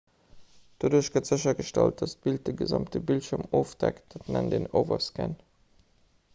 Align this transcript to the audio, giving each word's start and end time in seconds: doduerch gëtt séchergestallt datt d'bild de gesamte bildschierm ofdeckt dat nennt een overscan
doduerch 0.83 1.09
gëtt 1.17 1.29
séchergestallt 1.31 1.99
datt 1.99 2.15
d'bild 2.21 2.43
de 2.49 2.55
gesamte 2.63 3.03
bildschierm 3.11 3.45
ofdeckt 3.61 4.09
dat 4.17 4.35
nennt 4.37 4.59
een 4.59 4.69
overscan 4.83 5.41